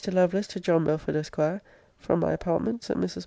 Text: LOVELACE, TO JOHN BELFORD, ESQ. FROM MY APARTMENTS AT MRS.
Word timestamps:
LOVELACE, 0.11 0.47
TO 0.47 0.59
JOHN 0.59 0.83
BELFORD, 0.85 1.15
ESQ. 1.15 1.61
FROM 1.99 2.21
MY 2.21 2.33
APARTMENTS 2.33 2.89
AT 2.89 2.97
MRS. 2.97 3.17